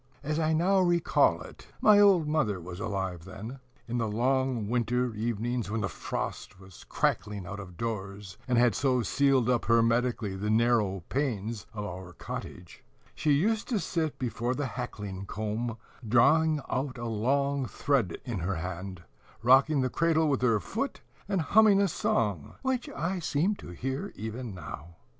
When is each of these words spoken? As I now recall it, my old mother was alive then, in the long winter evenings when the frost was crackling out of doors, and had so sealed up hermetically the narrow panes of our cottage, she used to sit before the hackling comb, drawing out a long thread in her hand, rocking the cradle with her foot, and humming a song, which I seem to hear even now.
As 0.23 0.39
I 0.39 0.51
now 0.51 0.79
recall 0.79 1.43
it, 1.43 1.67
my 1.79 1.99
old 1.99 2.27
mother 2.27 2.59
was 2.59 2.79
alive 2.79 3.23
then, 3.23 3.59
in 3.87 3.99
the 3.99 4.07
long 4.07 4.67
winter 4.67 5.13
evenings 5.13 5.69
when 5.69 5.81
the 5.81 5.87
frost 5.89 6.59
was 6.59 6.83
crackling 6.85 7.45
out 7.45 7.59
of 7.59 7.77
doors, 7.77 8.35
and 8.47 8.57
had 8.57 8.73
so 8.73 9.03
sealed 9.03 9.47
up 9.47 9.65
hermetically 9.65 10.35
the 10.35 10.49
narrow 10.49 11.03
panes 11.09 11.67
of 11.71 11.85
our 11.85 12.13
cottage, 12.13 12.83
she 13.13 13.29
used 13.33 13.67
to 13.67 13.79
sit 13.79 14.17
before 14.17 14.55
the 14.55 14.65
hackling 14.73 15.27
comb, 15.27 15.77
drawing 16.07 16.61
out 16.67 16.97
a 16.97 17.05
long 17.05 17.67
thread 17.67 18.17
in 18.25 18.39
her 18.39 18.55
hand, 18.55 19.03
rocking 19.43 19.81
the 19.81 19.87
cradle 19.91 20.27
with 20.27 20.41
her 20.41 20.59
foot, 20.59 21.01
and 21.29 21.41
humming 21.41 21.79
a 21.79 21.87
song, 21.87 22.55
which 22.63 22.89
I 22.89 23.19
seem 23.19 23.53
to 23.57 23.69
hear 23.69 24.11
even 24.15 24.55
now. 24.55 24.95